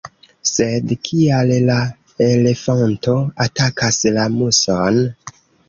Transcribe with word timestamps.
Sed 0.51 0.93
kial 1.09 1.51
la 1.67 1.75
elefanto 2.29 3.15
atakas 3.47 4.03
la 4.19 4.27
muson? 4.41 5.03